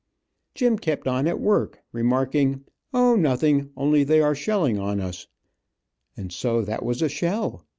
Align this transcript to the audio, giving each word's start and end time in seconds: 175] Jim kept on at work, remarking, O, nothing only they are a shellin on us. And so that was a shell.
175] 0.55 0.55
Jim 0.55 0.79
kept 0.79 1.07
on 1.07 1.27
at 1.27 1.39
work, 1.39 1.77
remarking, 1.91 2.65
O, 2.91 3.15
nothing 3.15 3.69
only 3.77 4.03
they 4.03 4.19
are 4.19 4.31
a 4.31 4.35
shellin 4.35 4.79
on 4.79 4.99
us. 4.99 5.27
And 6.17 6.31
so 6.33 6.63
that 6.63 6.83
was 6.83 7.03
a 7.03 7.07
shell. 7.07 7.67